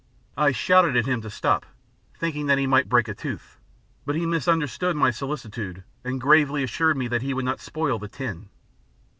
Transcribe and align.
I 0.35 0.51
shouted 0.51 0.93
to 0.93 1.03
him 1.07 1.21
to 1.21 1.29
stop, 1.29 1.63
thinking 2.17 2.47
that 2.47 2.57
he 2.57 2.65
might 2.65 2.89
break 2.89 3.07
a 3.07 3.13
tooth; 3.13 3.59
but 4.03 4.15
he 4.15 4.25
misunderstood 4.25 4.95
my 4.95 5.11
solicitude 5.11 5.83
and 6.03 6.19
gravely 6.19 6.63
assured 6.63 6.97
me 6.97 7.07
that 7.09 7.21
he 7.21 7.35
would 7.35 7.45
not 7.45 7.59
spoil 7.59 7.99
the 7.99 8.07
tin! 8.07 8.49